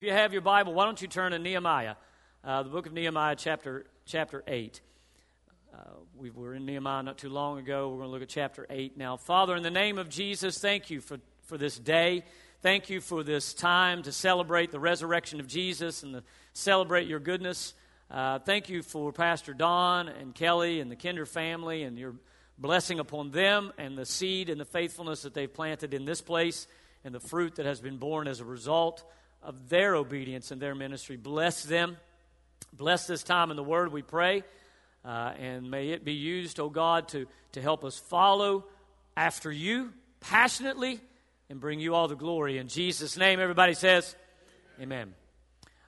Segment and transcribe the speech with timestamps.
[0.00, 1.94] If you have your Bible, why don't you turn to Nehemiah,
[2.42, 4.80] uh, the book of Nehemiah, chapter, chapter 8.
[5.74, 5.76] Uh,
[6.16, 7.90] we were in Nehemiah not too long ago.
[7.90, 9.18] We're going to look at chapter 8 now.
[9.18, 12.24] Father, in the name of Jesus, thank you for, for this day.
[12.62, 16.22] Thank you for this time to celebrate the resurrection of Jesus and to
[16.54, 17.74] celebrate your goodness.
[18.10, 22.14] Uh, thank you for Pastor Don and Kelly and the Kinder family and your
[22.56, 26.66] blessing upon them and the seed and the faithfulness that they've planted in this place
[27.04, 29.04] and the fruit that has been born as a result
[29.42, 31.16] of their obedience and their ministry.
[31.16, 31.96] Bless them.
[32.72, 34.42] Bless this time in the Word, we pray.
[35.04, 38.64] Uh, and may it be used, O oh God, to, to help us follow
[39.16, 41.00] after you passionately
[41.48, 42.58] and bring you all the glory.
[42.58, 44.14] In Jesus' name, everybody says,
[44.80, 45.14] Amen.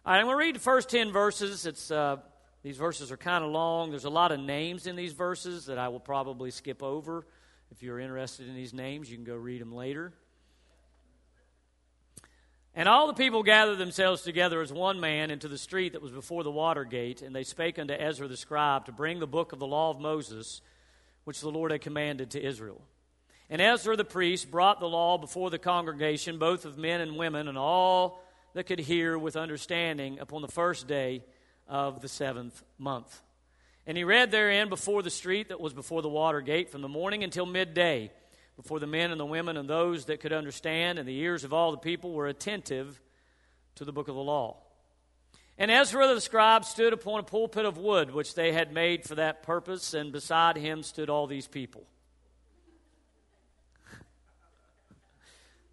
[0.04, 1.64] All right, I'm going to read the first 10 verses.
[1.66, 2.16] It's, uh,
[2.62, 3.90] these verses are kind of long.
[3.90, 7.24] There's a lot of names in these verses that I will probably skip over.
[7.70, 10.12] If you're interested in these names, you can go read them later.
[12.74, 16.10] And all the people gathered themselves together as one man into the street that was
[16.10, 19.52] before the water gate, and they spake unto Ezra the scribe to bring the book
[19.52, 20.62] of the law of Moses,
[21.24, 22.80] which the Lord had commanded to Israel.
[23.50, 27.46] And Ezra the priest brought the law before the congregation, both of men and women,
[27.46, 28.22] and all
[28.54, 31.22] that could hear with understanding upon the first day
[31.68, 33.20] of the seventh month.
[33.86, 36.88] And he read therein before the street that was before the water gate from the
[36.88, 38.10] morning until midday
[38.62, 41.52] before the men and the women and those that could understand, and the ears of
[41.52, 43.00] all the people were attentive
[43.74, 44.56] to the book of the law.
[45.58, 49.16] And Ezra the scribe stood upon a pulpit of wood which they had made for
[49.16, 51.82] that purpose, and beside him stood all these people.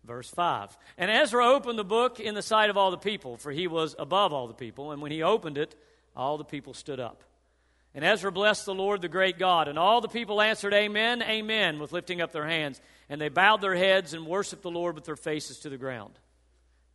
[0.04, 0.76] Verse 5.
[0.98, 3.96] And Ezra opened the book in the sight of all the people, for he was
[4.00, 5.76] above all the people, and when he opened it,
[6.16, 7.24] all the people stood up.
[7.96, 9.68] And Ezra blessed the Lord, the great God.
[9.68, 12.80] And all the people answered, Amen, Amen, with lifting up their hands.
[13.10, 16.14] And they bowed their heads and worshiped the Lord with their faces to the ground.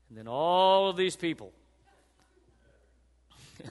[0.08, 1.52] And then all of these people,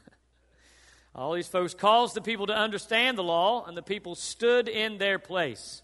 [1.16, 4.98] all these folks caused the people to understand the law, and the people stood in
[4.98, 5.82] their place.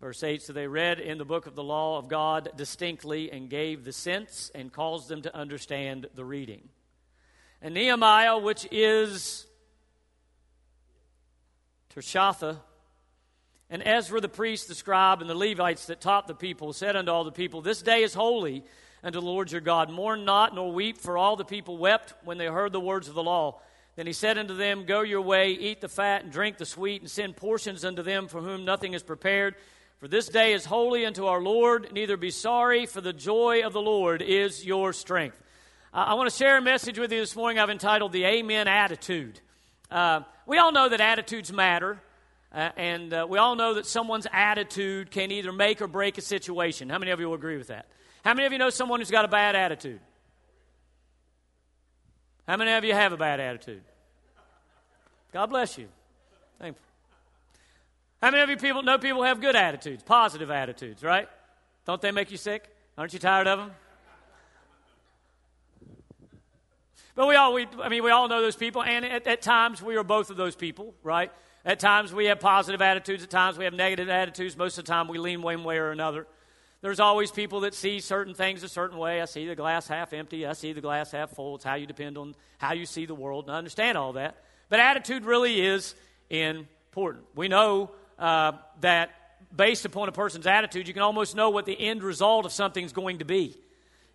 [0.00, 3.50] Verse 8 So they read in the book of the law of God distinctly and
[3.50, 6.68] gave the sense and caused them to understand the reading.
[7.60, 9.46] And Nehemiah, which is
[11.94, 12.58] Tirshatha.
[13.68, 17.10] And Ezra the priest, the scribe, and the Levites that taught the people said unto
[17.10, 18.64] all the people, This day is holy
[19.02, 19.90] unto the Lord your God.
[19.90, 23.14] Mourn not nor weep, for all the people wept when they heard the words of
[23.14, 23.60] the law.
[23.96, 27.02] Then he said unto them, Go your way, eat the fat, and drink the sweet,
[27.02, 29.54] and send portions unto them for whom nothing is prepared.
[29.98, 31.92] For this day is holy unto our Lord.
[31.92, 35.40] Neither be sorry, for the joy of the Lord is your strength.
[35.94, 39.40] I want to share a message with you this morning I've entitled The Amen Attitude.
[39.90, 42.00] Uh, we all know that attitudes matter,
[42.52, 46.20] uh, and uh, we all know that someone's attitude can either make or break a
[46.20, 46.88] situation.
[46.88, 47.86] How many of you will agree with that?
[48.24, 50.00] How many of you know someone who's got a bad attitude?
[52.46, 53.82] How many of you have a bad attitude?
[55.32, 55.88] God bless you.
[56.58, 56.82] Thank you.
[58.20, 61.28] How many of you people know people have good attitudes, positive attitudes, right?
[61.86, 62.68] Don't they make you sick?
[62.96, 63.70] Aren't you tired of them?
[67.14, 69.82] But we all, we, I mean, we all know those people, and at, at times
[69.82, 71.30] we are both of those people, right?
[71.64, 74.56] At times we have positive attitudes, at times we have negative attitudes.
[74.56, 76.26] Most of the time we lean one way or another.
[76.80, 79.20] There's always people that see certain things a certain way.
[79.20, 81.56] I see the glass half empty, I see the glass half full.
[81.56, 84.36] It's how you depend on how you see the world, and I understand all that.
[84.68, 85.94] But attitude really is
[86.30, 87.24] important.
[87.36, 89.10] We know uh, that
[89.54, 92.92] based upon a person's attitude, you can almost know what the end result of something's
[92.92, 93.54] going to be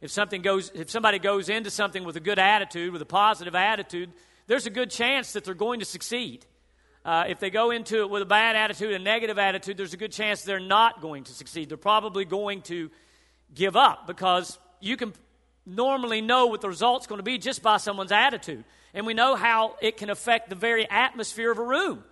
[0.02, 3.56] if something goes if somebody goes into something with a good attitude with a positive
[3.56, 4.12] attitude
[4.48, 6.46] there's a good chance that they're going to succeed.
[7.04, 9.98] Uh, if they go into it with a bad attitude a negative attitude there's a
[9.98, 11.70] good chance they're not going to succeed.
[11.70, 12.90] They're probably going to
[13.54, 15.14] give up because you can
[15.66, 18.64] normally know what the result's going to be just by someone's attitude.
[18.94, 22.04] And we know how it can affect the very atmosphere of a room.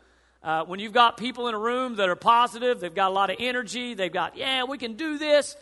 [0.44, 3.32] Uh, when you've got people in a room that are positive they've got a lot
[3.32, 5.56] of energy they've got yeah we can do this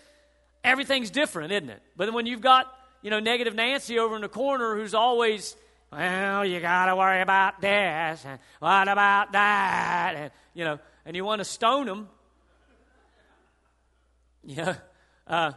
[0.63, 1.81] everything's different, isn't it?
[1.96, 5.55] But when you've got, you know, negative Nancy over in the corner who's always,
[5.91, 11.16] well, you got to worry about this, and what about that, and, you know, and
[11.16, 12.09] you want to stone them,
[14.43, 14.76] yeah,
[15.28, 15.52] uh,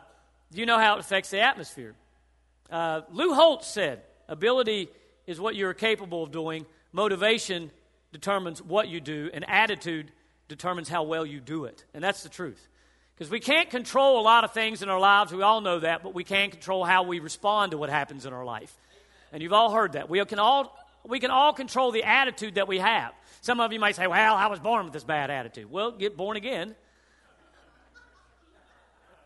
[0.53, 1.95] you know how it affects the atmosphere.
[2.71, 4.89] Uh, Lou Holtz said, ability
[5.27, 7.71] is what you're capable of doing, motivation
[8.13, 10.11] determines what you do, and attitude
[10.49, 11.85] determines how well you do it.
[11.95, 12.69] And that's the truth.
[13.17, 15.33] Because we can't control a lot of things in our lives.
[15.33, 18.35] We all know that, but we can control how we respond to what happens in
[18.35, 18.77] our life.
[19.33, 20.11] And you've all heard that.
[20.11, 23.13] We can all, we can all control the attitude that we have.
[23.41, 25.71] Some of you might say, well, I was born with this bad attitude.
[25.71, 26.75] Well, get born again.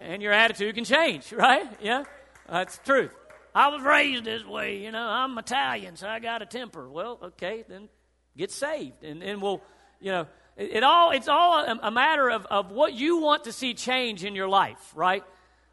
[0.00, 1.66] And your attitude can change, right?
[1.82, 2.04] Yeah?
[2.48, 3.14] That's the truth.
[3.52, 4.84] I was raised this way.
[4.84, 6.88] You know, I'm Italian, so I got a temper.
[6.88, 7.88] Well, okay, then
[8.36, 9.02] get saved.
[9.02, 9.60] And, and we'll,
[10.00, 10.26] you know,
[10.56, 14.24] it, all, it's all a, a, matter of, of what you want to see change
[14.24, 15.24] in your life, right?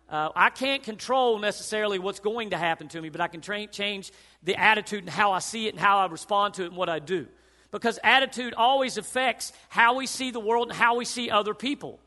[0.09, 3.67] Uh, I can't control necessarily what's going to happen to me, but I can tra-
[3.67, 4.11] change
[4.43, 6.89] the attitude and how I see it and how I respond to it and what
[6.89, 7.27] I do.
[7.71, 11.99] Because attitude always affects how we see the world and how we see other people.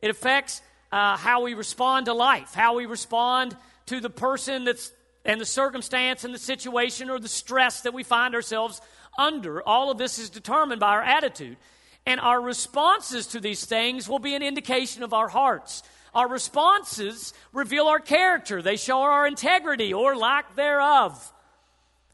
[0.00, 4.90] It affects uh, how we respond to life, how we respond to the person that's
[5.24, 8.80] and the circumstance and the situation or the stress that we find ourselves
[9.18, 9.66] under.
[9.66, 11.56] All of this is determined by our attitude.
[12.06, 15.82] And our responses to these things will be an indication of our hearts.
[16.14, 21.32] Our responses reveal our character, they show our integrity or lack thereof.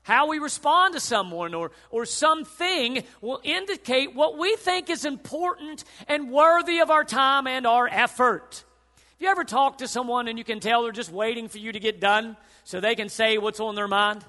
[0.03, 5.83] How we respond to someone or, or something will indicate what we think is important
[6.07, 8.65] and worthy of our time and our effort.
[8.97, 11.73] Have you ever talked to someone and you can tell they're just waiting for you
[11.73, 14.25] to get done so they can say what's on their mind?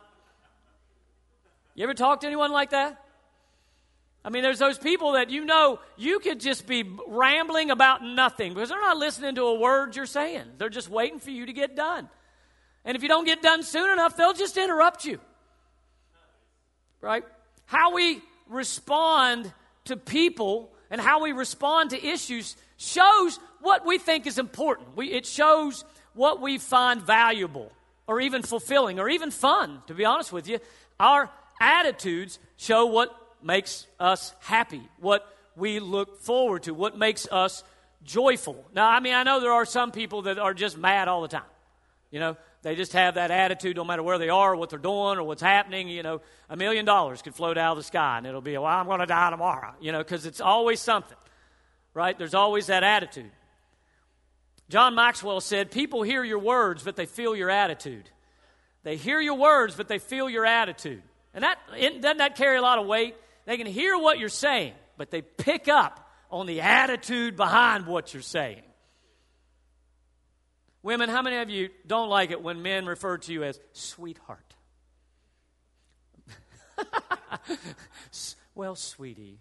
[1.78, 3.02] You ever talk to anyone like that?
[4.26, 8.54] I mean, there's those people that you know you could just be rambling about nothing
[8.54, 10.44] because they're not listening to a word you're saying.
[10.58, 12.10] They're just waiting for you to get done.
[12.84, 15.22] And if you don't get done soon enough, they'll just interrupt you
[17.02, 17.24] right?
[17.66, 19.52] How we respond
[19.86, 24.96] to people and how we respond to issues shows what we think is important.
[24.96, 25.84] We, it shows
[26.14, 27.72] what we find valuable
[28.08, 30.60] or even fulfilling or even fun, to be honest with you.
[31.00, 37.64] Our attitudes show what makes us happy, what we look forward to, what makes us
[38.04, 38.66] joyful.
[38.74, 41.28] Now, I mean, I know there are some people that are just mad all the
[41.28, 41.42] time.
[42.12, 45.18] You know, they just have that attitude no matter where they are, what they're doing,
[45.18, 45.90] or what's happening.
[45.90, 48.66] You know, a million dollars could float out of the sky and it'll be, well,
[48.66, 51.18] I'm going to die tomorrow, you know, because it's always something,
[51.94, 52.18] right?
[52.18, 53.32] There's always that attitude.
[54.70, 58.10] John Maxwell said, People hear your words, but they feel your attitude.
[58.84, 61.04] They hear your words, but they feel your attitude.
[61.38, 61.60] And that
[62.02, 63.16] doesn't that carry a lot of weight?
[63.46, 68.12] They can hear what you're saying, but they pick up on the attitude behind what
[68.12, 68.64] you're saying.
[70.82, 74.56] Women, how many of you don't like it when men refer to you as sweetheart?
[78.56, 79.38] well, sweetie.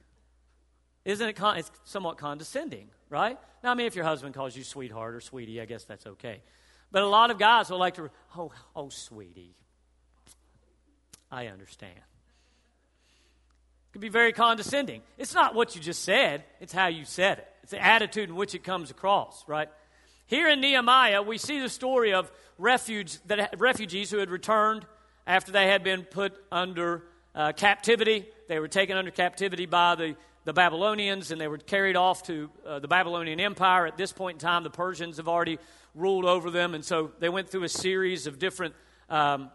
[1.06, 3.38] Isn't it con- it's somewhat condescending, right?
[3.64, 6.42] Now, I mean, if your husband calls you sweetheart or sweetie, I guess that's okay.
[6.92, 9.54] But a lot of guys will like to, oh, oh, sweetie.
[11.30, 11.96] I understand.
[11.96, 15.02] It can be very condescending.
[15.18, 17.48] It's not what you just said, it's how you said it.
[17.62, 19.68] It's the attitude in which it comes across, right?
[20.26, 24.86] Here in Nehemiah, we see the story of refuge, that, refugees who had returned
[25.26, 28.26] after they had been put under uh, captivity.
[28.48, 32.50] They were taken under captivity by the, the Babylonians and they were carried off to
[32.66, 33.86] uh, the Babylonian Empire.
[33.86, 35.58] At this point in time, the Persians have already
[35.94, 38.74] ruled over them, and so they went through a series of different
[39.08, 39.50] um,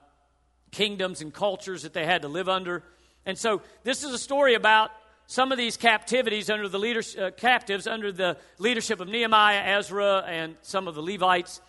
[0.72, 2.84] kingdoms and cultures that they had to live under.
[3.26, 4.92] And so this is a story about
[5.28, 10.24] some of these captivities under the leadership, uh, captives under the leadership of Nehemiah, Ezra,
[10.28, 11.62] and some of the Levites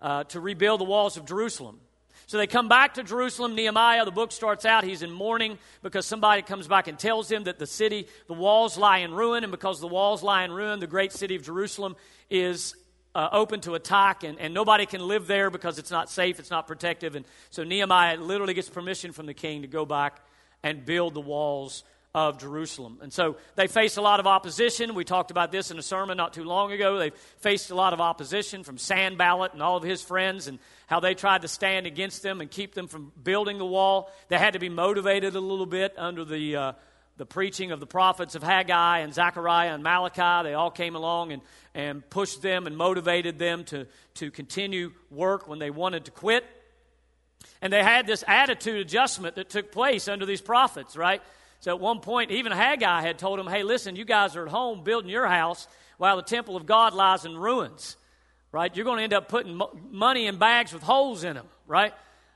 [0.00, 1.80] uh, to rebuild the walls of Jerusalem.
[2.26, 3.56] So they come back to Jerusalem.
[3.56, 7.44] Nehemiah, the book starts out, he's in mourning because somebody comes back and tells him
[7.44, 10.78] that the city, the walls lie in ruin, and because the walls lie in ruin,
[10.78, 11.96] the great city of Jerusalem
[12.30, 12.76] is
[13.14, 16.50] uh, open to attack, and, and nobody can live there because it's not safe, it's
[16.50, 17.16] not protective.
[17.16, 20.20] And so Nehemiah literally gets permission from the king to go back
[20.62, 22.98] and build the walls of Jerusalem.
[23.02, 24.94] And so they face a lot of opposition.
[24.94, 26.98] We talked about this in a sermon not too long ago.
[26.98, 30.98] They faced a lot of opposition from Sanballat and all of his friends and how
[30.98, 34.10] they tried to stand against them and keep them from building the wall.
[34.28, 36.72] They had to be motivated a little bit under the, uh,
[37.20, 40.48] the preaching of the prophets of Haggai and Zechariah and Malachi.
[40.48, 41.42] They all came along and,
[41.74, 46.46] and pushed them and motivated them to, to continue work when they wanted to quit.
[47.60, 51.20] And they had this attitude adjustment that took place under these prophets, right?
[51.60, 54.50] So at one point, even Haggai had told them, hey, listen, you guys are at
[54.50, 57.98] home building your house while the temple of God lies in ruins,
[58.50, 58.74] right?
[58.74, 59.60] You're going to end up putting
[59.90, 61.92] money in bags with holes in them, right?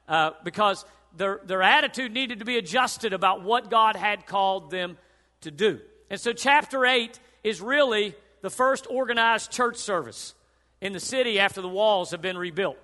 [0.06, 0.84] Uh, because
[1.16, 4.98] their, their attitude needed to be adjusted about what God had called them
[5.42, 5.80] to do.
[6.10, 10.34] And so, chapter 8 is really the first organized church service
[10.80, 12.78] in the city after the walls have been rebuilt.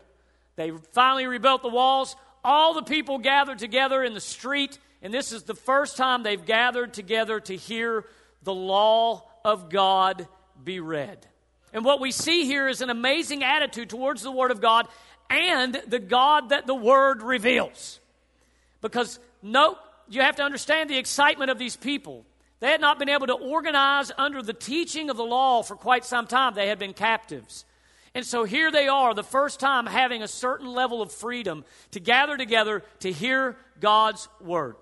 [0.56, 2.16] They finally rebuilt the walls.
[2.42, 6.44] All the people gathered together in the street and this is the first time they've
[6.44, 8.04] gathered together to hear
[8.42, 10.28] the law of God
[10.62, 11.26] be read.
[11.72, 14.88] And what we see here is an amazing attitude towards the Word of God
[15.30, 17.99] and the God that the Word reveals.
[18.80, 22.24] Because, note, you have to understand the excitement of these people.
[22.60, 26.04] They had not been able to organize under the teaching of the law for quite
[26.04, 27.64] some time, they had been captives.
[28.14, 32.00] And so here they are, the first time having a certain level of freedom to
[32.00, 34.76] gather together to hear God's word.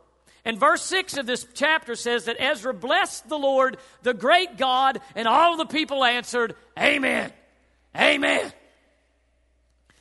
[0.45, 5.01] And verse 6 of this chapter says that Ezra blessed the Lord, the great God,
[5.15, 7.31] and all the people answered, Amen.
[7.95, 8.51] Amen.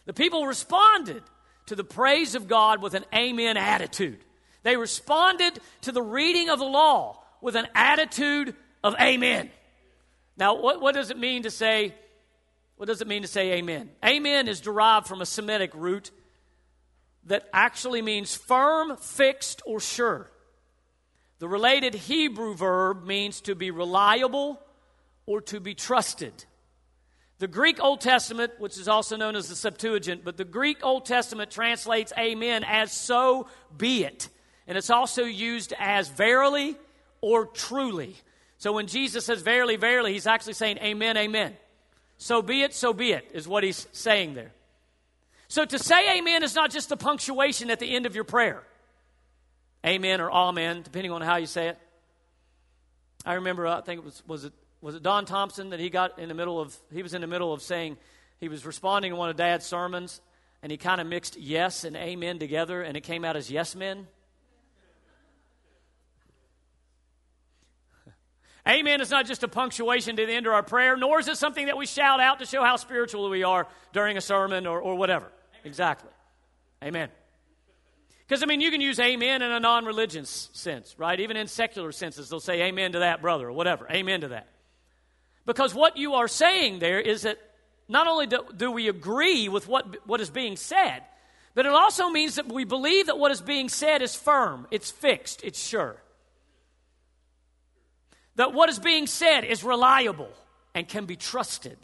[0.05, 1.21] The people responded
[1.67, 4.19] to the praise of God with an amen attitude.
[4.63, 9.49] They responded to the reading of the law with an attitude of amen.
[10.35, 11.93] Now, what, what does it mean to say,
[12.77, 13.89] what does it mean to say amen?
[14.05, 16.11] Amen is derived from a Semitic root
[17.25, 20.31] that actually means firm, fixed, or sure.
[21.39, 24.59] The related Hebrew verb means to be reliable
[25.25, 26.45] or to be trusted.
[27.39, 31.05] The Greek Old Testament, which is also known as the Septuagint, but the Greek Old
[31.05, 34.29] Testament translates amen as so be it.
[34.65, 36.75] And it's also used as verily
[37.21, 38.15] or truly.
[38.57, 41.55] So when Jesus says verily, verily, he's actually saying amen, amen.
[42.17, 44.51] So be it, so be it, is what he's saying there.
[45.47, 48.63] So to say amen is not just the punctuation at the end of your prayer.
[49.85, 51.77] Amen or amen, depending on how you say it.
[53.23, 54.53] I remember, I think it was, was it
[54.87, 57.27] was it Don Thompson that he got in the middle of, he was in the
[57.27, 57.97] middle of saying,
[58.39, 60.21] he was responding to one of Dad's sermons,
[60.63, 63.75] and he kind of mixed yes and amen together, and it came out as yes
[63.75, 64.07] men.
[68.65, 71.35] Amen is not just a punctuation to the end of our prayer, nor is it
[71.35, 74.79] something that we shout out to show how spiritual we are during a sermon or,
[74.79, 75.29] or whatever.
[75.65, 76.11] Exactly.
[76.81, 77.09] Amen.
[78.25, 81.19] Because, I mean, you can use amen in a non religious sense, right?
[81.19, 83.85] Even in secular senses, they'll say amen to that, brother, or whatever.
[83.91, 84.47] Amen to that.
[85.47, 87.39] Because what you are saying there is that
[87.87, 91.01] not only do, do we agree with what, what is being said,
[91.55, 94.91] but it also means that we believe that what is being said is firm, it's
[94.91, 95.95] fixed, it's sure.
[98.35, 100.29] That what is being said is reliable
[100.75, 101.77] and can be trusted.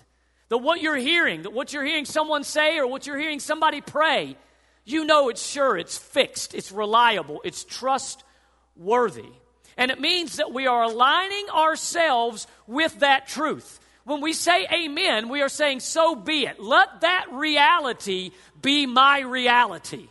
[0.50, 3.80] That what you're hearing, that what you're hearing someone say or what you're hearing somebody
[3.80, 4.36] pray,
[4.84, 9.32] you know it's sure, it's fixed, it's reliable, it's trustworthy.
[9.78, 13.80] And it means that we are aligning ourselves with that truth.
[14.06, 16.60] When we say amen, we are saying, so be it.
[16.60, 20.08] Let that reality be my reality.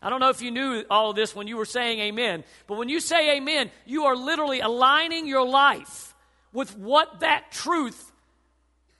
[0.00, 2.76] I don't know if you knew all of this when you were saying amen, but
[2.76, 6.14] when you say amen, you are literally aligning your life
[6.52, 8.12] with what that truth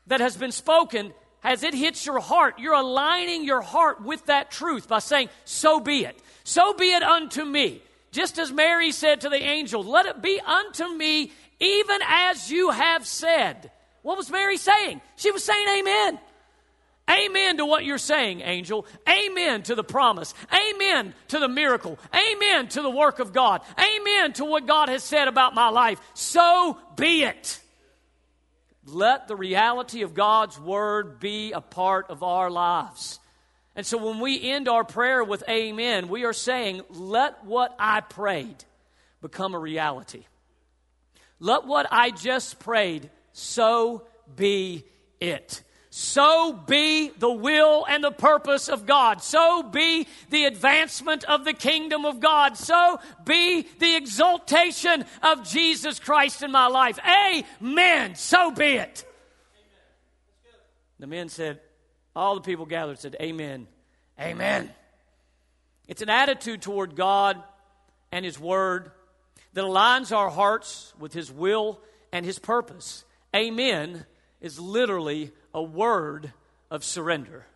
[0.07, 2.59] that has been spoken as it hits your heart.
[2.59, 6.19] You're aligning your heart with that truth by saying, so be it.
[6.43, 7.83] So be it unto me.
[8.15, 12.71] Just as Mary said to the angel, Let it be unto me even as you
[12.71, 13.73] have said.
[14.03, 15.01] What was Mary saying?
[15.17, 16.21] She was saying, Amen.
[17.11, 18.87] Amen to what you're saying, angel.
[19.09, 20.33] Amen to the promise.
[20.53, 21.99] Amen to the miracle.
[22.15, 23.63] Amen to the work of God.
[23.77, 26.01] Amen to what God has said about my life.
[26.15, 27.61] So be it.
[28.87, 33.19] Let the reality of God's word be a part of our lives.
[33.77, 38.01] And so when we end our prayer with amen, we are saying, let what I
[38.01, 38.65] prayed
[39.21, 40.25] become a reality.
[41.41, 44.85] Let what I just prayed so be
[45.21, 45.63] it.
[45.91, 49.23] So be the will and the purpose of God.
[49.23, 52.57] So be the advancement of the kingdom of God.
[52.57, 56.99] So be the exaltation of Jesus Christ in my life.
[56.99, 58.17] Amen.
[58.17, 59.05] So be it.
[60.99, 61.61] The men said,
[62.17, 63.67] all the people gathered said, Amen.
[64.21, 64.71] Amen.
[65.89, 67.43] It's an attitude toward God
[68.13, 68.91] and His Word
[69.55, 71.81] that aligns our hearts with His will
[72.13, 73.05] and His purpose.
[73.35, 74.07] Amen
[74.41, 76.33] is literally a word
[76.71, 77.47] of surrender.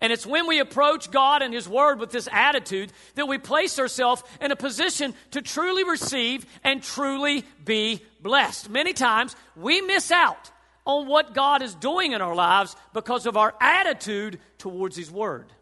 [0.00, 3.78] And it's when we approach God and His Word with this attitude that we place
[3.78, 8.68] ourselves in a position to truly receive and truly be blessed.
[8.68, 10.50] Many times we miss out
[10.86, 15.52] on what God is doing in our lives because of our attitude towards His Word.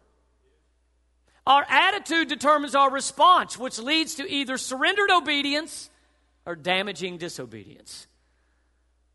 [1.47, 5.89] Our attitude determines our response, which leads to either surrendered obedience
[6.45, 8.07] or damaging disobedience.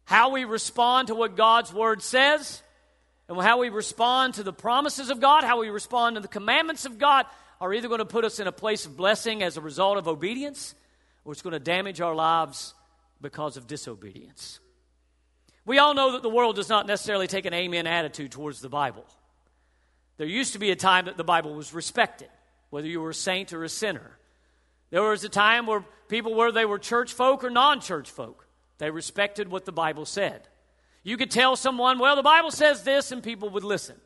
[0.05, 2.63] How we respond to what God's Word says,
[3.29, 6.85] and how we respond to the promises of God, how we respond to the commandments
[6.85, 7.27] of God,
[7.61, 10.09] are either going to put us in a place of blessing as a result of
[10.09, 10.75] obedience,
[11.25, 12.75] or it's going to damage our lives
[13.21, 14.59] because of disobedience.
[15.67, 18.69] We all know that the world does not necessarily take an amen attitude towards the
[18.69, 19.05] Bible.
[20.17, 22.29] There used to be a time that the Bible was respected,
[22.71, 24.19] whether you were a saint or a sinner.
[24.91, 28.47] There was a time where people, whether they were church folk or non church folk,
[28.79, 30.49] they respected what the Bible said.
[31.03, 33.97] You could tell someone, well, the Bible says this, and people would listen.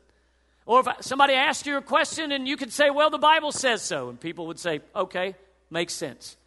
[0.65, 3.81] Or if somebody asked you a question and you could say, well, the Bible says
[3.81, 5.35] so, and people would say, okay,
[5.69, 6.37] makes sense.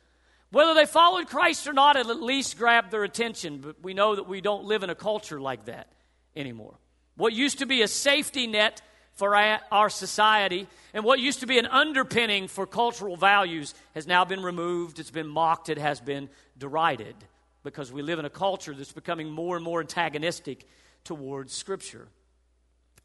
[0.50, 4.14] Whether they followed Christ or not, it at least grabbed their attention, but we know
[4.16, 5.92] that we don't live in a culture like that
[6.34, 6.78] anymore.
[7.16, 8.80] What used to be a safety net
[9.12, 14.24] for our society and what used to be an underpinning for cultural values has now
[14.24, 17.16] been removed, it's been mocked, it has been derided
[17.64, 20.64] because we live in a culture that's becoming more and more antagonistic
[21.04, 22.08] towards Scripture.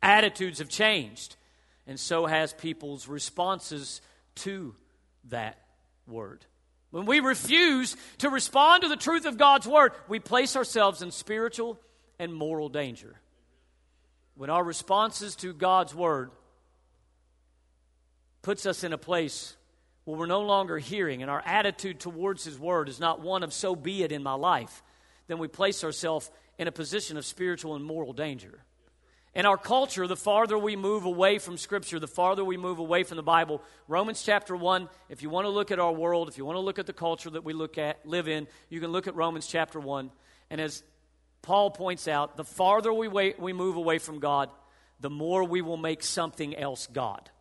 [0.02, 1.36] Attitudes have changed,
[1.88, 4.00] and so has people's responses
[4.36, 4.76] to
[5.30, 5.58] that
[6.08, 6.46] word.
[6.94, 11.10] When we refuse to respond to the truth of God's word, we place ourselves in
[11.10, 11.80] spiritual
[12.20, 13.20] and moral danger.
[14.36, 16.30] When our responses to God's word
[18.44, 19.56] puts us in a place
[20.04, 23.54] where we're no longer hearing and our attitude towards his word is not one of
[23.54, 24.84] so be it in my life,
[25.26, 28.64] then we place ourselves in a position of spiritual and moral danger.
[29.36, 33.02] In our culture, the farther we move away from Scripture, the farther we move away
[33.04, 33.64] from the Bible.
[33.88, 36.62] Romans chapter 1, if you want to look at our world, if you want to
[36.62, 39.48] look at the culture that we look at, live in, you can look at Romans
[39.48, 40.12] chapter 1.
[40.52, 40.84] And as
[41.42, 44.52] Paul points out, the farther we, wait, we move away from God,
[45.00, 47.32] the more we will make something else God.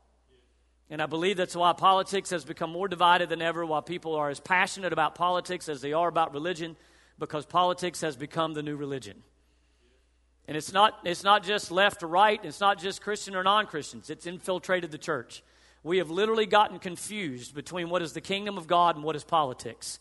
[0.89, 4.31] And I believe that's why politics has become more divided than ever, why people are
[4.31, 6.77] as passionate about politics as they are about religion,
[7.19, 9.23] because politics has become the new religion.
[10.49, 13.67] And it's not, it's not just left or right, it's not just Christian or non
[13.67, 15.43] Christians, it's infiltrated the church.
[15.85, 19.25] We have literally gotten confused between what is the kingdom of God and what is
[19.25, 19.99] politics.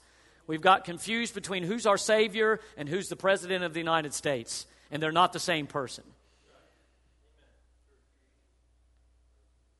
[0.47, 4.67] We've got confused between who's our Savior and who's the President of the United States,
[4.91, 6.03] and they're not the same person.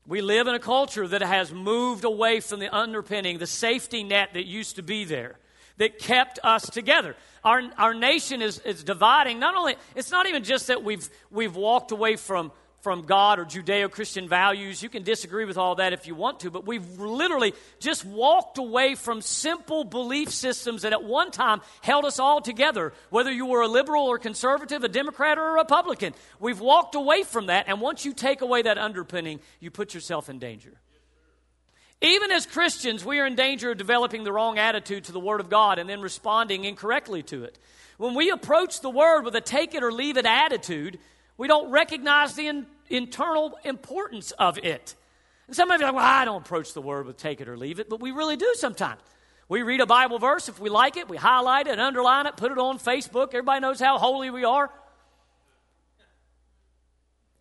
[0.06, 4.30] We live in a culture that has moved away from the underpinning, the safety net
[4.34, 5.36] that used to be there
[5.78, 7.16] that kept us together.
[7.44, 9.38] Our, our nation is, is dividing.
[9.38, 12.52] Not only, it's not even just that we've, we've walked away from,
[12.82, 14.82] from God or Judeo Christian values.
[14.82, 18.58] You can disagree with all that if you want to, but we've literally just walked
[18.58, 23.46] away from simple belief systems that at one time held us all together, whether you
[23.46, 26.12] were a liberal or conservative, a Democrat or a Republican.
[26.40, 30.28] We've walked away from that, and once you take away that underpinning, you put yourself
[30.28, 30.81] in danger.
[32.02, 35.40] Even as Christians, we are in danger of developing the wrong attitude to the Word
[35.40, 37.58] of God and then responding incorrectly to it.
[37.96, 40.98] When we approach the Word with a take it or leave it attitude,
[41.38, 44.96] we don't recognize the in, internal importance of it.
[45.46, 47.48] And some of you are like, well, I don't approach the Word with take it
[47.48, 49.00] or leave it, but we really do sometimes.
[49.48, 52.50] We read a Bible verse, if we like it, we highlight it, underline it, put
[52.50, 53.28] it on Facebook.
[53.28, 54.70] Everybody knows how holy we are.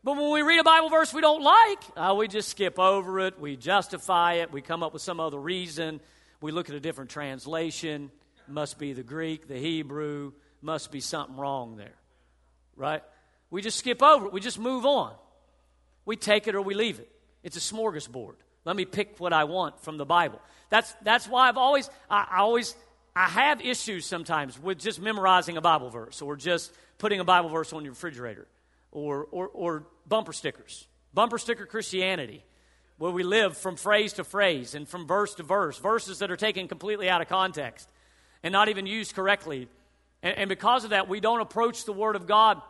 [0.03, 3.19] But when we read a Bible verse we don't like, uh, we just skip over
[3.19, 5.99] it, we justify it, we come up with some other reason,
[6.41, 8.09] we look at a different translation,
[8.47, 11.93] must be the Greek, the Hebrew, must be something wrong there.
[12.75, 13.03] Right?
[13.51, 15.13] We just skip over it, we just move on.
[16.03, 17.11] We take it or we leave it.
[17.43, 18.35] It's a smorgasbord.
[18.65, 20.41] Let me pick what I want from the Bible.
[20.71, 22.75] That's, that's why I've always, I, I always,
[23.15, 27.49] I have issues sometimes with just memorizing a Bible verse or just putting a Bible
[27.49, 28.47] verse on your refrigerator
[28.91, 32.43] or, or, or bumper stickers, bumper sticker Christianity,
[32.97, 36.37] where we live from phrase to phrase and from verse to verse, verses that are
[36.37, 37.89] taken completely out of context
[38.43, 39.67] and not even used correctly.
[40.21, 42.61] And, and because of that, we don't approach the Word of God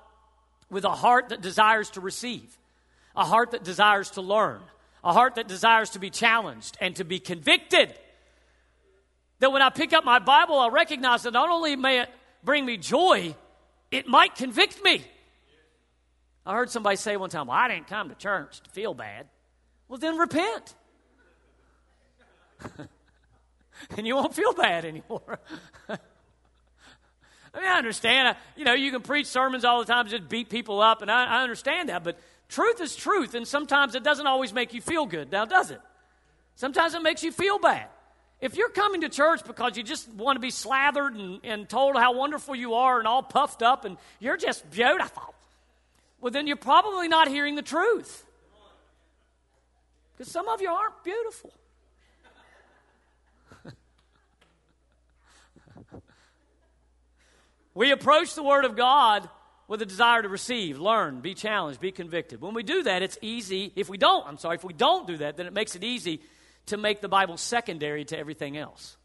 [0.69, 2.57] with a heart that desires to receive,
[3.15, 4.61] a heart that desires to learn,
[5.03, 7.93] a heart that desires to be challenged and to be convicted.
[9.39, 12.09] That when I pick up my Bible, I'll recognize that not only may it
[12.43, 13.35] bring me joy,
[13.89, 15.03] it might convict me.
[16.45, 19.27] I heard somebody say one time, Well, I didn't come to church to feel bad.
[19.87, 20.75] Well, then repent.
[23.97, 25.39] and you won't feel bad anymore.
[25.89, 28.37] I mean, I understand.
[28.55, 31.39] You know, you can preach sermons all the time, just beat people up, and I,
[31.39, 32.03] I understand that.
[32.03, 35.31] But truth is truth, and sometimes it doesn't always make you feel good.
[35.31, 35.81] Now, does it?
[36.55, 37.87] Sometimes it makes you feel bad.
[38.39, 41.95] If you're coming to church because you just want to be slathered and, and told
[41.95, 45.35] how wonderful you are and all puffed up, and you're just beautiful,
[46.21, 48.23] well, then you're probably not hearing the truth.
[50.15, 51.51] Because some of you aren't beautiful.
[57.73, 59.27] we approach the Word of God
[59.67, 62.39] with a desire to receive, learn, be challenged, be convicted.
[62.39, 63.73] When we do that, it's easy.
[63.75, 66.21] If we don't, I'm sorry, if we don't do that, then it makes it easy
[66.67, 68.97] to make the Bible secondary to everything else.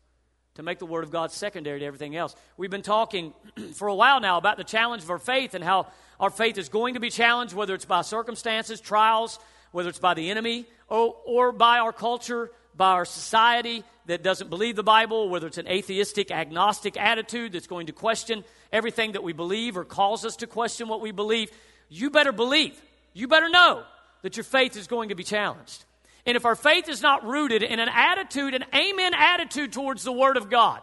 [0.56, 2.34] To make the Word of God secondary to everything else.
[2.56, 3.34] We've been talking
[3.74, 5.88] for a while now about the challenge of our faith and how
[6.18, 9.38] our faith is going to be challenged, whether it's by circumstances, trials,
[9.72, 14.48] whether it's by the enemy, or, or by our culture, by our society that doesn't
[14.48, 18.42] believe the Bible, whether it's an atheistic, agnostic attitude that's going to question
[18.72, 21.50] everything that we believe or cause us to question what we believe.
[21.90, 22.80] You better believe,
[23.12, 23.84] you better know
[24.22, 25.84] that your faith is going to be challenged.
[26.26, 30.12] And if our faith is not rooted in an attitude, an amen attitude towards the
[30.12, 30.80] Word of God,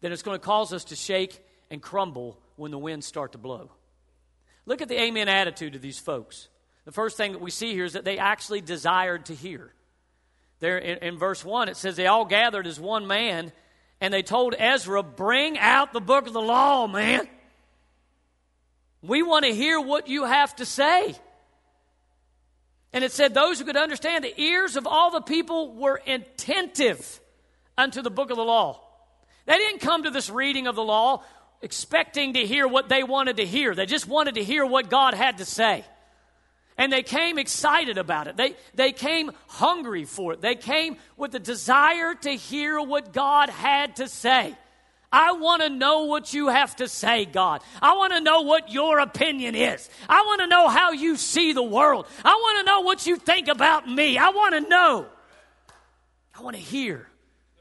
[0.00, 3.38] then it's going to cause us to shake and crumble when the winds start to
[3.38, 3.70] blow.
[4.66, 6.48] Look at the amen attitude of these folks.
[6.84, 9.72] The first thing that we see here is that they actually desired to hear.
[10.58, 13.52] There in, in verse 1, it says, They all gathered as one man,
[14.00, 17.28] and they told Ezra, Bring out the book of the law, man.
[19.02, 21.14] We want to hear what you have to say.
[22.92, 27.20] And it said, Those who could understand, the ears of all the people were attentive
[27.76, 28.80] unto the book of the law.
[29.46, 31.22] They didn't come to this reading of the law
[31.62, 35.14] expecting to hear what they wanted to hear, they just wanted to hear what God
[35.14, 35.84] had to say.
[36.78, 38.36] And they came excited about it.
[38.36, 40.42] They, they came hungry for it.
[40.42, 44.54] They came with the desire to hear what God had to say.
[45.12, 47.62] I want to know what you have to say, God.
[47.80, 49.88] I want to know what your opinion is.
[50.08, 52.06] I want to know how you see the world.
[52.24, 54.18] I want to know what you think about me.
[54.18, 55.06] I want to know.
[56.36, 57.08] I want to hear.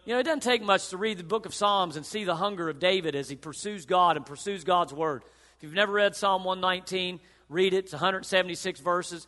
[0.06, 2.36] You know, it doesn't take much to read the book of Psalms and see the
[2.36, 5.24] hunger of David as he pursues God and pursues God's word.
[5.58, 7.86] If you've never read Psalm 119, read it.
[7.86, 9.26] It's 176 verses.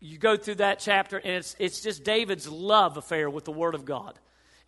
[0.00, 3.74] You go through that chapter, and it's, it's just David's love affair with the word
[3.74, 4.18] of God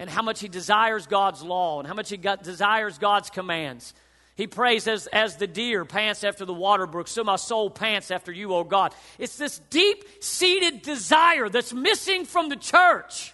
[0.03, 3.95] and how much he desires God's law and how much he desires God's commands.
[4.35, 8.11] He prays as, as the deer pants after the water brook, so my soul pants
[8.11, 8.93] after you, O God.
[9.21, 13.33] It's this deep seated desire that's missing from the church.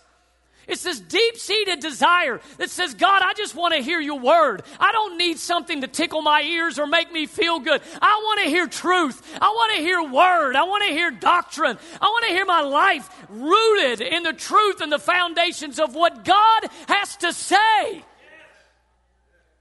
[0.69, 4.63] It's this deep seated desire that says, God, I just want to hear your word.
[4.79, 7.81] I don't need something to tickle my ears or make me feel good.
[8.03, 9.39] I want to hear truth.
[9.41, 10.57] I want to hear word.
[10.57, 11.79] I want to hear doctrine.
[12.01, 16.23] I want to hear my life rooted in the truth and the foundations of what
[16.23, 18.05] God has to say.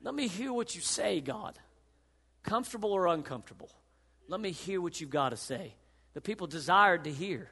[0.01, 1.57] Let me hear what you say, God.
[2.43, 3.69] Comfortable or uncomfortable.
[4.27, 5.73] Let me hear what you've got to say.
[6.13, 7.49] The people desired to hear.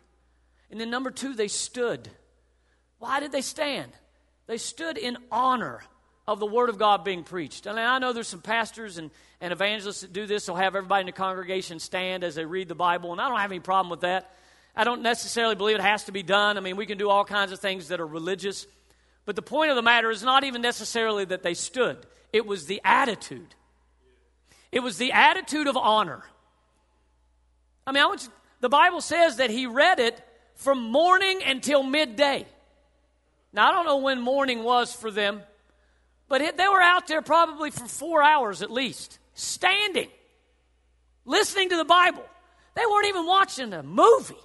[0.70, 2.10] And then, number two, they stood.
[3.00, 3.92] Why did they stand?
[4.48, 5.84] They stood in honor
[6.28, 7.66] of the Word of God being preached.
[7.66, 10.46] And I know there's some pastors and, and evangelists that do this.
[10.46, 13.40] They'll have everybody in the congregation stand as they read the Bible, and I don't
[13.40, 14.32] have any problem with that.
[14.76, 16.58] I don't necessarily believe it has to be done.
[16.58, 18.68] I mean, we can do all kinds of things that are religious.
[19.26, 22.66] But the point of the matter is not even necessarily that they stood, it was
[22.66, 23.56] the attitude.
[24.72, 26.24] It was the attitude of honor.
[27.88, 28.30] I mean, I you,
[28.60, 30.22] the Bible says that he read it
[30.56, 32.46] from morning until midday.
[33.56, 35.42] Now, I don't know when morning was for them,
[36.28, 40.10] but it, they were out there probably for four hours at least, standing,
[41.24, 42.26] listening to the Bible.
[42.76, 44.36] They weren't even watching a movie.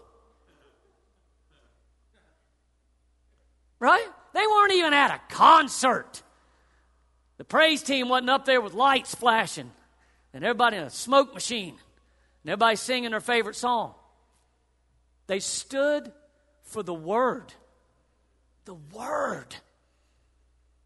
[3.80, 4.06] Right?
[4.32, 6.22] They weren't even at a concert.
[7.38, 9.72] The praise team wasn't up there with lights flashing
[10.32, 11.74] and everybody in a smoke machine
[12.44, 13.94] and everybody singing their favorite song.
[15.26, 16.12] They stood
[16.62, 17.52] for the word
[18.64, 19.54] the Word.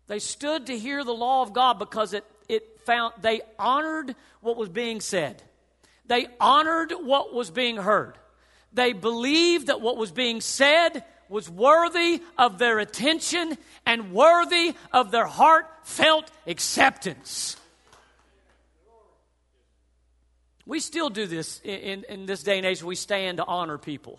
[0.06, 4.56] They stood to hear the law of God because it, it found they honored what
[4.56, 5.42] was being said.
[6.06, 8.18] They honored what was being heard.
[8.72, 13.56] They believed that what was being said was worthy of their attention
[13.86, 17.56] and worthy of their heartfelt acceptance.
[20.66, 22.82] We still do this in, in, in this day and age.
[22.82, 24.18] We stand to honor people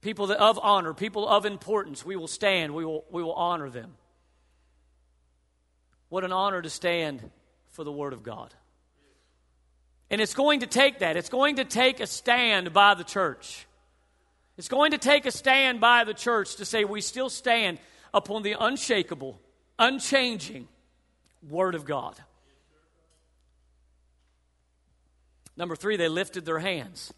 [0.00, 2.04] people of honor, people of importance.
[2.04, 3.94] We will stand, we will, we will honor them.
[6.08, 7.30] What an honor to stand
[7.68, 8.54] for the Word of God.
[10.10, 11.16] And it's going to take that.
[11.16, 13.66] It's going to take a stand by the church.
[14.56, 17.78] It's going to take a stand by the church to say we still stand
[18.14, 19.38] upon the unshakable,
[19.78, 20.66] unchanging
[21.48, 22.16] Word of God.
[25.56, 27.12] Number three, they lifted their hands.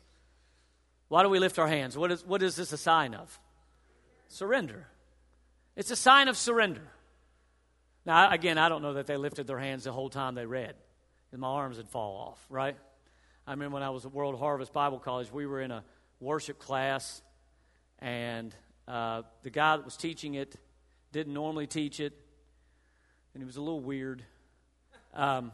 [1.11, 1.99] Why do we lift our hands?
[1.99, 3.37] What is, what is this a sign of?
[4.29, 4.87] Surrender.
[5.75, 6.87] It's a sign of surrender.
[8.07, 10.77] Now, again, I don't know that they lifted their hands the whole time they read,
[11.33, 12.77] and my arms would fall off, right?
[13.45, 15.83] I remember when I was at World Harvest Bible College, we were in a
[16.21, 17.23] worship class,
[17.99, 18.55] and
[18.87, 20.55] uh, the guy that was teaching it
[21.11, 22.13] didn't normally teach it,
[23.35, 24.23] and he was a little weird.
[25.13, 25.51] Um,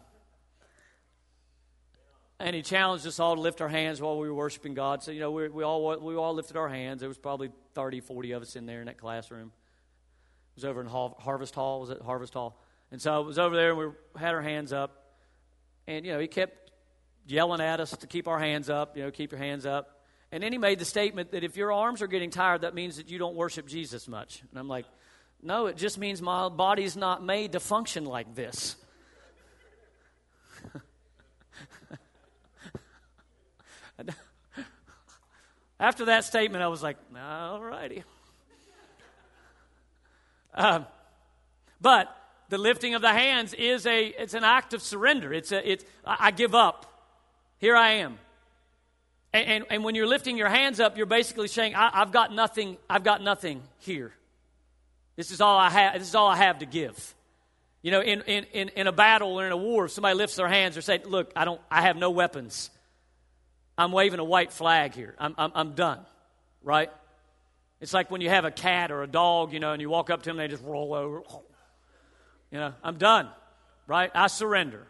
[2.38, 5.02] and he challenged us all to lift our hands while we were worshiping God.
[5.02, 7.00] So, you know, we, we, all, we all lifted our hands.
[7.00, 9.52] There was probably 30, 40 of us in there in that classroom.
[10.56, 11.80] It was over in Harvest Hall.
[11.80, 12.60] Was it Harvest Hall?
[12.90, 13.86] And so it was over there, and we
[14.20, 15.14] had our hands up.
[15.86, 16.70] And, you know, he kept
[17.26, 20.04] yelling at us to keep our hands up, you know, keep your hands up.
[20.30, 22.96] And then he made the statement that if your arms are getting tired, that means
[22.96, 24.42] that you don't worship Jesus much.
[24.50, 24.86] And I'm like,
[25.42, 28.76] no, it just means my body's not made to function like this.
[35.80, 38.02] After that statement, I was like, all righty.
[40.58, 40.86] Um,
[41.82, 42.16] but
[42.48, 45.30] the lifting of the hands is a it's an act of surrender.
[45.30, 46.86] It's a it's I give up.
[47.58, 48.18] Here I am.
[49.32, 52.32] And, and, and when you're lifting your hands up, you're basically saying, I, have got
[52.32, 54.12] nothing, I've got nothing here.
[55.16, 57.14] This is all I have, this is all I have to give.
[57.82, 60.36] You know, in, in, in, in a battle or in a war, if somebody lifts
[60.36, 62.70] their hands or say, Look, I don't I have no weapons.
[63.78, 65.14] I'm waving a white flag here.
[65.18, 66.00] I'm, I'm, I'm done.
[66.62, 66.90] Right?
[67.80, 70.10] It's like when you have a cat or a dog, you know, and you walk
[70.10, 71.22] up to them, they just roll over.
[72.50, 73.28] You know, I'm done.
[73.86, 74.10] Right?
[74.14, 74.86] I surrender.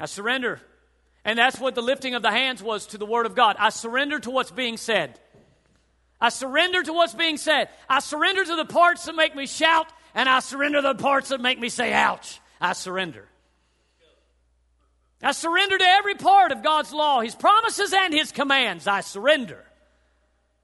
[0.00, 0.60] I surrender.
[1.24, 3.56] And that's what the lifting of the hands was to the Word of God.
[3.58, 5.18] I surrender to what's being said.
[6.20, 7.68] I surrender to what's being said.
[7.88, 11.28] I surrender to the parts that make me shout, and I surrender to the parts
[11.30, 12.40] that make me say, ouch.
[12.60, 13.26] I surrender.
[15.22, 18.86] I surrender to every part of God's law, His promises and His commands.
[18.86, 19.64] I surrender.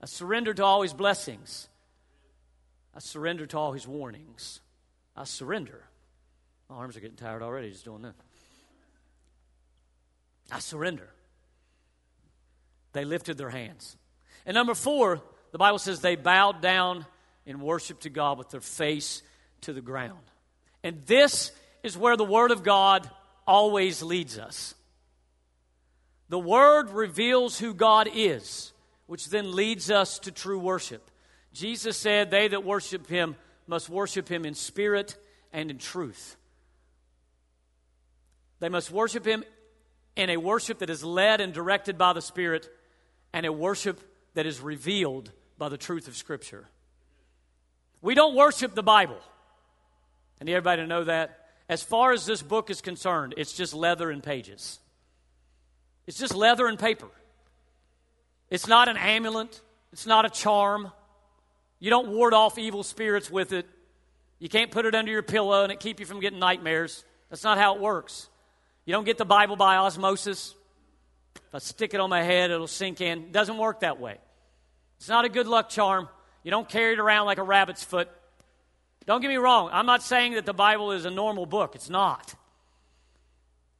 [0.02, 1.68] I surrender to all His blessings.
[2.94, 4.60] I surrender to all His warnings.
[5.16, 5.84] I surrender.
[6.68, 8.14] My arms are getting tired already just doing that.
[10.50, 11.08] I surrender.
[12.92, 13.96] They lifted their hands.
[14.44, 17.06] And number four, the Bible says they bowed down
[17.46, 19.22] in worship to God with their face
[19.62, 20.18] to the ground.
[20.82, 23.08] And this is where the Word of God
[23.48, 24.74] always leads us.
[26.28, 28.72] The Word reveals who God is,
[29.06, 31.10] which then leads us to true worship.
[31.54, 33.34] Jesus said, They that worship Him
[33.66, 35.16] must worship Him in spirit
[35.52, 36.36] and in truth.
[38.60, 39.42] They must worship Him
[40.18, 42.68] in a worship that is led and directed by the Spirit,
[43.32, 44.00] and a worship
[44.34, 46.66] that is revealed by the truth of Scripture.
[48.02, 49.18] We don't worship the Bible.
[50.40, 51.47] I need everybody to know that.
[51.68, 54.78] As far as this book is concerned, it's just leather and pages.
[56.06, 57.08] It's just leather and paper.
[58.50, 59.60] It's not an amulet,
[59.92, 60.90] it's not a charm.
[61.80, 63.66] You don't ward off evil spirits with it.
[64.38, 67.04] You can't put it under your pillow and it keep you from getting nightmares.
[67.30, 68.28] That's not how it works.
[68.84, 70.54] You don't get the Bible by osmosis.
[71.36, 73.18] If I stick it on my head, it'll sink in.
[73.18, 74.18] It doesn't work that way.
[74.98, 76.08] It's not a good luck charm.
[76.42, 78.08] You don't carry it around like a rabbit's foot.
[79.08, 79.70] Don't get me wrong.
[79.72, 81.74] I'm not saying that the Bible is a normal book.
[81.74, 82.34] It's not.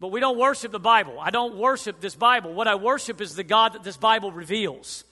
[0.00, 1.20] But we don't worship the Bible.
[1.20, 2.54] I don't worship this Bible.
[2.54, 5.04] What I worship is the God that this Bible reveals.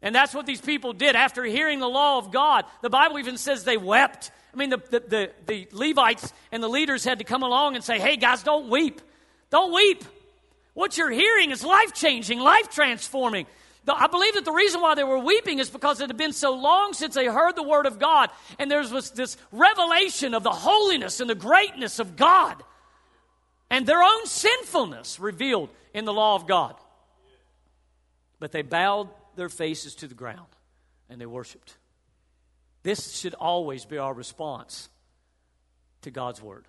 [0.00, 2.64] And that's what these people did after hearing the law of God.
[2.80, 4.30] The Bible even says they wept.
[4.54, 7.84] I mean, the, the, the, the, Levites and the leaders had to come along and
[7.84, 9.02] say, hey, guys, don't weep.
[9.50, 10.02] Don't weep.
[10.72, 13.44] What you're hearing is life changing, life transforming.
[13.86, 16.54] I believe that the reason why they were weeping is because it had been so
[16.54, 20.50] long since they heard the word of God, and there was this revelation of the
[20.50, 22.62] holiness and the greatness of God,
[23.70, 26.74] and their own sinfulness revealed in the law of God.
[28.40, 30.48] But they bowed their faces to the ground
[31.08, 31.76] and they worshiped.
[32.82, 34.88] This should always be our response
[36.02, 36.66] to God's Word.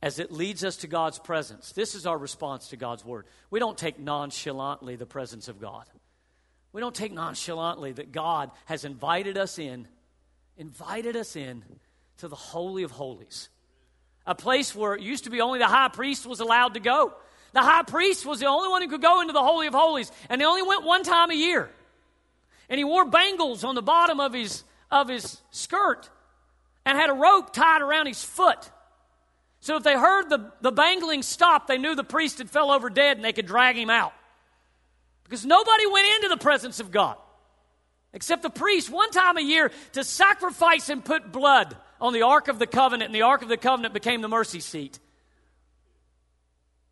[0.00, 3.26] As it leads us to God's presence, this is our response to God's Word.
[3.50, 5.84] We don't take nonchalantly the presence of God.
[6.72, 9.88] We don't take nonchalantly that God has invited us in,
[10.56, 11.64] invited us in
[12.18, 13.48] to the Holy of Holies,
[14.26, 17.12] a place where it used to be only the high priest was allowed to go.
[17.52, 20.12] The high priest was the only one who could go into the Holy of Holies,
[20.28, 21.70] and he only went one time a year.
[22.68, 26.08] And he wore bangles on the bottom of his of his skirt
[26.84, 28.70] and had a rope tied around his foot.
[29.60, 32.90] So if they heard the, the bangling stop, they knew the priest had fell over
[32.90, 34.12] dead and they could drag him out.
[35.24, 37.16] Because nobody went into the presence of God
[38.12, 42.48] except the priest one time a year to sacrifice and put blood on the Ark
[42.48, 44.98] of the Covenant, and the Ark of the Covenant became the mercy seat.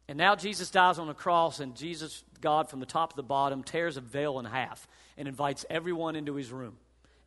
[0.08, 3.22] And now Jesus dies on the cross, and Jesus, God, from the top to the
[3.22, 6.76] bottom, tears a veil in half and invites everyone into his room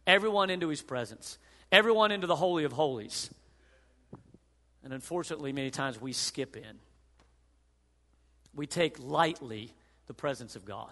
[0.10, 1.38] everyone into his presence,
[1.72, 3.30] everyone into the Holy of Holies.
[4.84, 6.80] And unfortunately, many times we skip in.
[8.56, 9.74] We take lightly
[10.08, 10.92] the presence of God.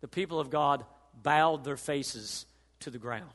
[0.00, 0.84] The people of God
[1.22, 2.46] bowed their faces
[2.80, 3.32] to the ground.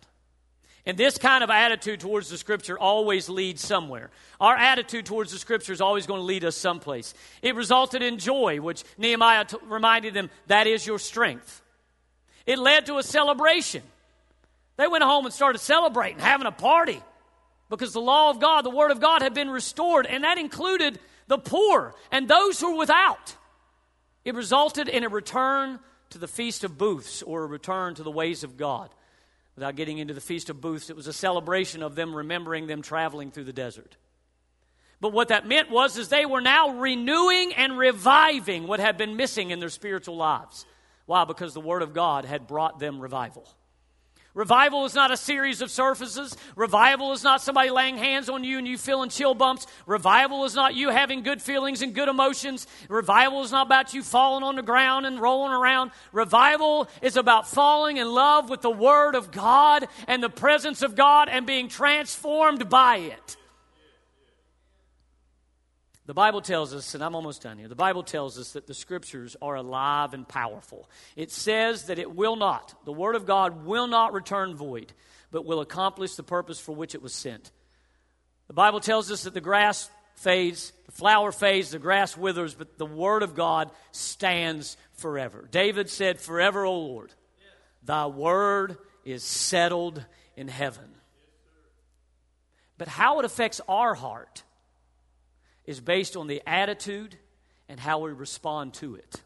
[0.86, 4.10] And this kind of attitude towards the Scripture always leads somewhere.
[4.42, 7.14] Our attitude towards the Scripture is always going to lead us someplace.
[7.42, 11.62] It resulted in joy, which Nehemiah t- reminded them that is your strength.
[12.46, 13.82] It led to a celebration.
[14.76, 17.02] They went home and started celebrating, having a party,
[17.70, 21.00] because the law of God, the Word of God, had been restored, and that included
[21.28, 23.36] the poor and those who were without.
[24.26, 25.80] It resulted in a return
[26.12, 28.90] to the Feast of Booths or a return to the ways of God.
[29.56, 32.82] Without getting into the Feast of Booths, it was a celebration of them remembering them
[32.82, 33.98] traveling through the desert.
[35.00, 39.18] But what that meant was is they were now renewing and reviving what had been
[39.18, 40.66] missing in their spiritual lives.
[41.06, 41.26] Why?
[41.26, 43.48] Because the Word of God had brought them revival.
[44.34, 46.36] Revival is not a series of surfaces.
[46.56, 49.68] Revival is not somebody laying hands on you and you feeling chill bumps.
[49.86, 52.66] Revival is not you having good feelings and good emotions.
[52.90, 55.92] Revival is not about you falling on the ground and rolling around.
[56.12, 60.96] Revival is about falling in love with the Word of God and the presence of
[60.96, 63.38] God and being transformed by it.
[66.06, 68.74] The Bible tells us, and I'm almost done here, the Bible tells us that the
[68.74, 70.90] scriptures are alive and powerful.
[71.16, 74.92] It says that it will not, the Word of God will not return void,
[75.32, 77.52] but will accomplish the purpose for which it was sent.
[78.48, 82.78] The Bible tells us that the grass fades, the flower fades, the grass withers, but
[82.78, 85.48] the Word of God stands forever.
[85.50, 87.14] David said, Forever, O Lord,
[87.82, 90.04] thy Word is settled
[90.36, 90.90] in heaven.
[92.78, 94.44] But how it affects our heart
[95.66, 97.18] is based on the attitude
[97.70, 99.22] and how we respond to it.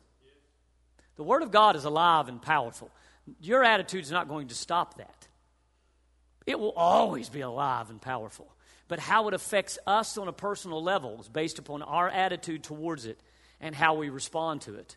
[1.15, 2.91] The Word of God is alive and powerful.
[3.41, 5.27] Your attitude is not going to stop that.
[6.45, 8.47] It will always be alive and powerful.
[8.87, 13.05] But how it affects us on a personal level is based upon our attitude towards
[13.05, 13.19] it
[13.59, 14.95] and how we respond to it.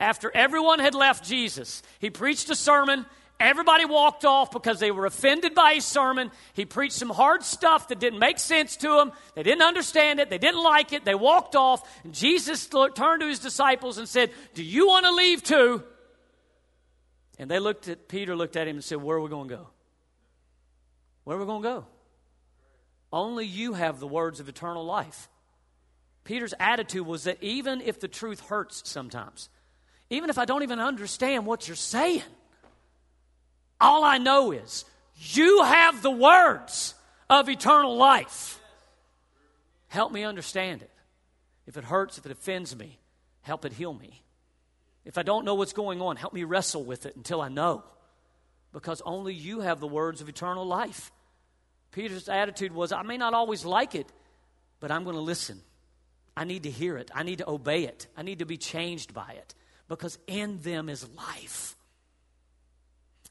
[0.00, 3.06] After everyone had left Jesus, he preached a sermon
[3.40, 6.30] Everybody walked off because they were offended by his sermon.
[6.52, 9.12] He preached some hard stuff that didn't make sense to them.
[9.34, 10.28] They didn't understand it.
[10.28, 11.06] They didn't like it.
[11.06, 11.82] They walked off.
[12.04, 15.82] And Jesus turned to his disciples and said, Do you want to leave too?
[17.38, 19.56] And they looked at Peter, looked at him, and said, Where are we going to
[19.56, 19.68] go?
[21.24, 21.86] Where are we going to go?
[23.10, 25.30] Only you have the words of eternal life.
[26.24, 29.48] Peter's attitude was that even if the truth hurts sometimes,
[30.10, 32.22] even if I don't even understand what you're saying,
[33.80, 34.84] all I know is
[35.16, 36.94] you have the words
[37.28, 38.60] of eternal life.
[39.88, 40.90] Help me understand it.
[41.66, 42.98] If it hurts, if it offends me,
[43.42, 44.22] help it heal me.
[45.04, 47.84] If I don't know what's going on, help me wrestle with it until I know.
[48.72, 51.10] Because only you have the words of eternal life.
[51.92, 54.06] Peter's attitude was I may not always like it,
[54.78, 55.60] but I'm going to listen.
[56.36, 57.10] I need to hear it.
[57.14, 58.06] I need to obey it.
[58.16, 59.54] I need to be changed by it.
[59.88, 61.76] Because in them is life.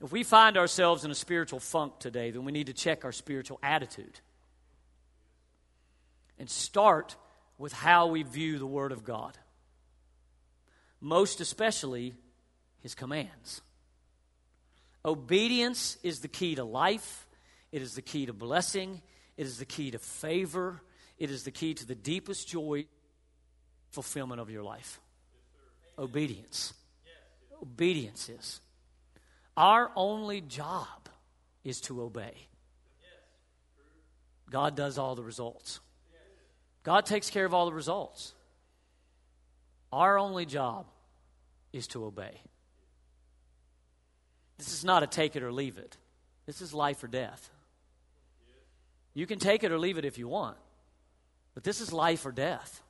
[0.01, 3.11] If we find ourselves in a spiritual funk today, then we need to check our
[3.11, 4.19] spiritual attitude
[6.37, 7.17] and start
[7.57, 9.37] with how we view the Word of God,
[11.01, 12.13] most especially
[12.79, 13.61] His commands.
[15.03, 17.27] Obedience is the key to life,
[17.71, 19.01] it is the key to blessing,
[19.35, 20.81] it is the key to favor,
[21.17, 22.85] it is the key to the deepest joy,
[23.91, 25.01] fulfillment of your life.
[25.97, 26.73] Obedience.
[27.61, 28.61] Obedience is.
[29.59, 31.09] Our only job
[31.65, 32.47] is to obey.
[34.49, 35.81] God does all the results.
[36.83, 38.33] God takes care of all the results.
[39.91, 40.85] Our only job
[41.73, 42.39] is to obey.
[44.57, 45.97] This is not a take it or leave it.
[46.45, 47.49] This is life or death.
[49.13, 50.55] You can take it or leave it if you want,
[51.53, 52.81] but this is life or death.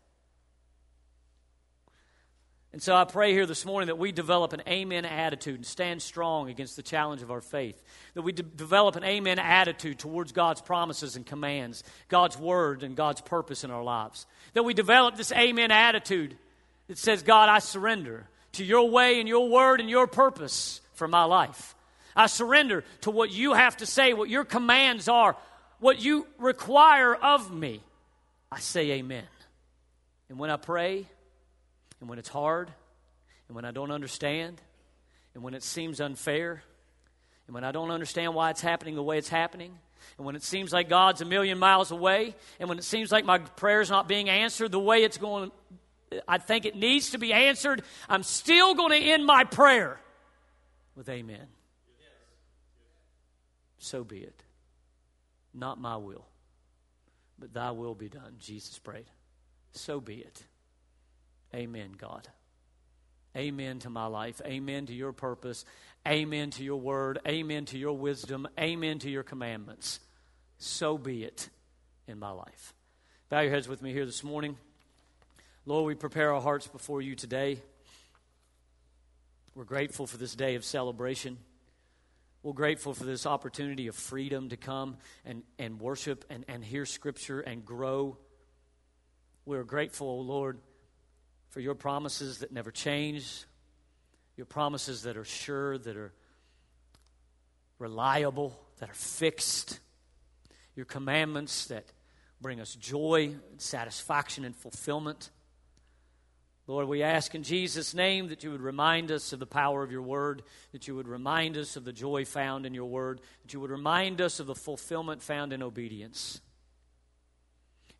[2.72, 6.04] And so I pray here this morning that we develop an amen attitude and stand
[6.04, 7.82] strong against the challenge of our faith.
[8.14, 12.96] That we de- develop an amen attitude towards God's promises and commands, God's word and
[12.96, 14.28] God's purpose in our lives.
[14.54, 16.38] That we develop this amen attitude
[16.88, 21.08] that says, God, I surrender to your way and your word and your purpose for
[21.08, 21.76] my life.
[22.16, 25.36] I surrender to what you have to say, what your commands are,
[25.80, 27.82] what you require of me.
[28.52, 29.26] I say amen.
[30.30, 31.08] And when I pray,
[32.00, 32.72] and when it's hard,
[33.48, 34.62] and when I don't understand,
[35.34, 36.64] and when it seems unfair,
[37.48, 39.78] and when I don't understand why it's happening the way it's happening,
[40.18, 43.26] and when it seems like God's a million miles away, and when it seems like
[43.26, 45.52] my prayer's not being answered the way it's going,
[46.28, 50.00] I think it needs to be answered, I'm still going to end my prayer
[50.96, 51.48] with amen.
[53.78, 54.44] So be it.
[55.54, 56.26] Not my will,
[57.40, 59.06] but thy will be done, Jesus prayed.
[59.72, 60.44] So be it.
[61.54, 62.28] Amen, God.
[63.36, 64.42] Amen to my life.
[64.46, 65.66] Amen to your purpose.
[66.08, 67.20] Amen to your word.
[67.28, 68.48] Amen to your wisdom.
[68.60, 70.00] Amen to your commandments.
[70.58, 71.50] So be it
[72.08, 72.74] in my life.
[73.30, 74.58] Bow your heads with me here this morning.
[75.66, 77.60] Lord, we prepare our hearts before you today.
[79.54, 81.38] We're grateful for this day of celebration.
[82.42, 86.86] We're grateful for this opportunity of freedom to come and, and worship and, and hear
[86.86, 88.18] Scripture and grow.
[89.46, 90.60] We're grateful, O Lord
[91.50, 93.46] for your promises that never change,
[94.38, 96.14] your promises that are sure, that are
[97.80, 99.80] reliable, that are fixed,
[100.76, 101.86] your commandments that
[102.42, 105.30] bring us joy, and satisfaction, and fulfillment.
[106.68, 109.92] Lord, we ask in Jesus' name that you would remind us of the power of
[109.92, 113.54] your word, that you would remind us of the joy found in your word, that
[113.54, 116.40] you would remind us of the fulfillment found in obedience.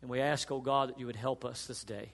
[0.00, 2.12] And we ask, oh God, that you would help us this day.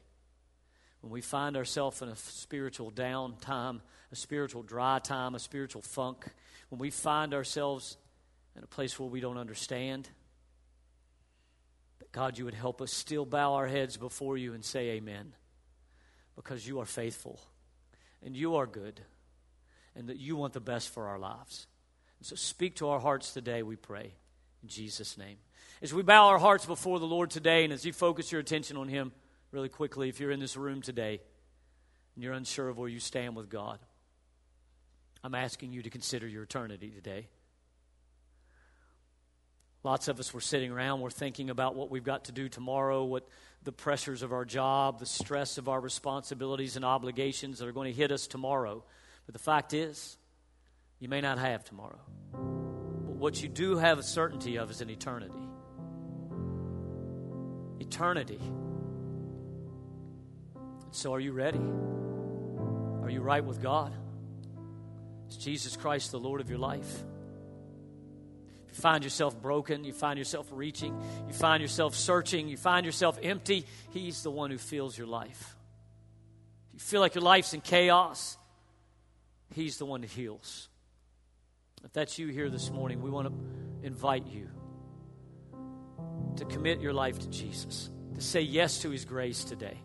[1.01, 5.83] When we find ourselves in a spiritual down time, a spiritual dry time, a spiritual
[5.83, 6.27] funk,
[6.69, 7.97] when we find ourselves
[8.57, 10.09] in a place where we don't understand,
[11.99, 15.33] that God, you would help us still bow our heads before you and say amen
[16.35, 17.41] because you are faithful
[18.23, 19.01] and you are good
[19.95, 21.67] and that you want the best for our lives.
[22.19, 24.13] And so speak to our hearts today, we pray,
[24.63, 25.37] in Jesus' name.
[25.83, 28.77] As we bow our hearts before the Lord today and as you focus your attention
[28.77, 29.13] on Him,
[29.57, 31.19] really quickly, if you're in this room today
[32.15, 33.79] and you're unsure of where you stand with God,
[35.25, 37.29] I'm asking you to consider your eternity today.
[39.83, 43.05] Lots of us were sitting around, we're thinking about what we've got to do tomorrow,
[43.05, 43.27] what
[43.63, 47.91] the pressures of our job, the stress of our responsibilities and obligations that are going
[47.91, 48.85] to hit us tomorrow.
[49.25, 50.19] But the fact is,
[51.01, 52.01] you may not have tomorrow.
[52.33, 55.49] But what you do have a certainty of is an eternity.
[57.81, 58.41] Eternity.
[60.91, 61.61] So, are you ready?
[63.03, 63.93] Are you right with God?
[65.29, 67.03] Is Jesus Christ the Lord of your life?
[68.69, 72.85] If you find yourself broken, you find yourself reaching, you find yourself searching, you find
[72.87, 75.57] yourself empty, He's the one who fills your life.
[76.69, 78.37] If you feel like your life's in chaos,
[79.55, 80.69] He's the one that heals.
[81.85, 84.49] If that's you here this morning, we want to invite you
[86.37, 89.79] to commit your life to Jesus, to say yes to His grace today.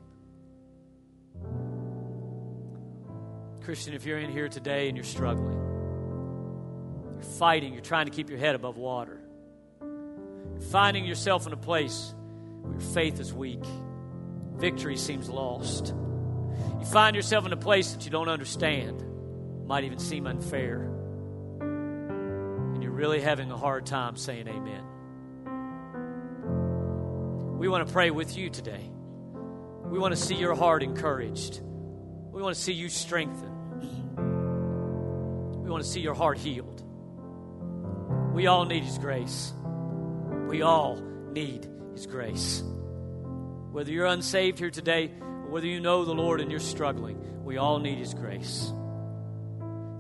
[3.62, 5.60] Christian, if you're in here today and you're struggling,
[7.14, 9.22] you're fighting, you're trying to keep your head above water.
[9.82, 12.14] You're finding yourself in a place
[12.62, 13.64] where your faith is weak,
[14.56, 15.94] victory seems lost.
[16.80, 19.04] You find yourself in a place that you don't understand,
[19.68, 20.82] might even seem unfair,
[21.62, 24.84] and you're really having a hard time saying amen.
[27.60, 28.90] We want to pray with you today.
[29.84, 31.62] We want to see your heart encouraged.
[31.62, 33.51] We want to see you strengthened.
[35.72, 36.84] Want to see your heart healed.
[38.34, 39.54] We all need His grace.
[40.50, 40.98] We all
[41.32, 42.62] need His grace.
[43.72, 47.56] Whether you're unsaved here today, or whether you know the Lord and you're struggling, we
[47.56, 48.74] all need His grace.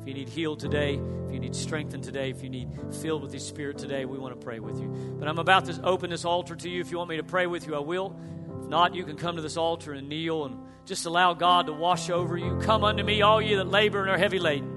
[0.02, 2.68] If you need healed today, if you need strengthened today, if you need
[3.02, 4.90] filled with His Spirit today, we want to pray with you.
[5.18, 6.82] But I'm about to open this altar to you.
[6.82, 8.20] If you want me to pray with you, I will.
[8.62, 11.74] If not, you can come to this altar and kneel and just allow God to
[11.74, 12.60] wash over you.
[12.64, 14.71] Come unto me, all you that labor and are heavy laden,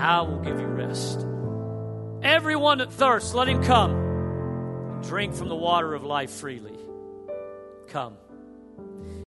[0.00, 1.26] I will give you rest.
[2.22, 6.78] Everyone that thirsts, let him come and drink from the water of life freely.
[7.88, 8.16] Come.